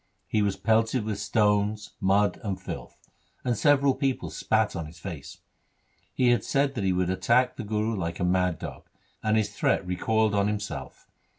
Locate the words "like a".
7.95-8.23